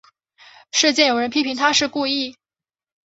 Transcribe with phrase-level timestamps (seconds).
[0.71, 2.35] 事件有人批评她是故意。